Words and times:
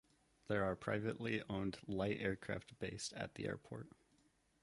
There 0.47 0.63
are 0.63 0.75
privately 0.75 1.43
owned 1.47 1.77
light 1.85 2.19
aircraft 2.21 2.79
based 2.79 3.13
at 3.13 3.35
the 3.35 3.45
airport. 3.45 3.87